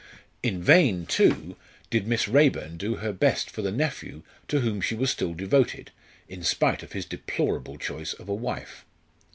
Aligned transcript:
In 0.41 0.63
vain, 0.63 1.05
too, 1.05 1.55
did 1.91 2.07
Miss 2.07 2.27
Raeburn 2.27 2.75
do 2.77 2.95
her 2.95 3.13
best 3.13 3.51
for 3.51 3.61
the 3.61 3.71
nephew 3.71 4.23
to 4.47 4.61
whom 4.61 4.81
she 4.81 4.95
was 4.95 5.11
still 5.11 5.35
devoted, 5.35 5.91
in 6.27 6.41
spite 6.41 6.81
of 6.81 6.93
his 6.93 7.05
deplorable 7.05 7.77
choice 7.77 8.13
of 8.13 8.27
a 8.27 8.33
wife. 8.33 8.83